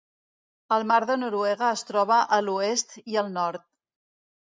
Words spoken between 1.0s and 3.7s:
de Noruega es troba a l'oest i al nord.